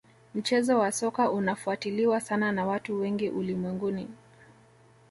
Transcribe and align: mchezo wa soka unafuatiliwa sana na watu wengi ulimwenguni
mchezo 0.35 0.79
wa 0.79 0.91
soka 0.91 1.31
unafuatiliwa 1.31 2.19
sana 2.21 2.51
na 2.51 2.65
watu 2.65 2.99
wengi 2.99 3.29
ulimwenguni 3.29 4.07